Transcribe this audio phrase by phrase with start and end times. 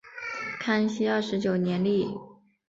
[0.59, 2.09] 康熙二十九年立。